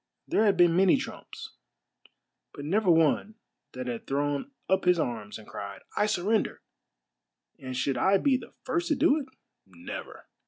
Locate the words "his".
4.85-4.97